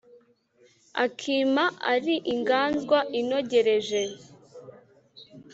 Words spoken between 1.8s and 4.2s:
ari inganzwa inogereje